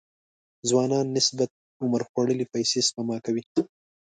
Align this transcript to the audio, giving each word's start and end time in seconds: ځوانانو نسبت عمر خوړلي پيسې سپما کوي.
ځوانانو 0.69 1.11
نسبت 1.17 1.51
عمر 1.83 2.01
خوړلي 2.09 2.45
پيسې 2.53 2.79
سپما 2.87 3.17
کوي. 3.25 3.43